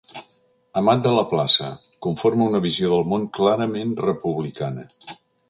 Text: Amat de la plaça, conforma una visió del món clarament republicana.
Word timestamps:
Amat 0.79 1.03
de 1.07 1.11
la 1.15 1.23
plaça, 1.33 1.67
conforma 2.07 2.47
una 2.53 2.63
visió 2.65 2.91
del 2.95 3.07
món 3.13 3.29
clarament 3.39 3.93
republicana. 4.09 4.89